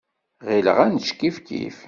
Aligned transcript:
Ɣileɣ 0.47 0.77
ad 0.83 0.89
nečč 0.93 1.09
kifkif. 1.19 1.77